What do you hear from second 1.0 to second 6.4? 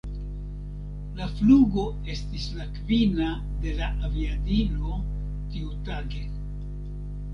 La flugo estis la kvina de la aviadilo tiutage.